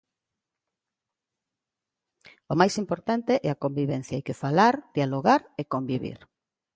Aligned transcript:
O 2.51 2.53
máis 2.59 2.73
importante 2.83 3.33
é 3.47 3.49
a 3.51 3.59
convivencia, 3.63 4.15
hai 4.15 4.23
que 4.27 4.39
falar, 4.43 4.73
dialogar 4.97 5.41
e 5.61 5.63
convivir. 5.73 6.19